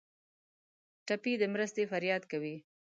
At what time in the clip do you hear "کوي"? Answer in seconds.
2.31-2.55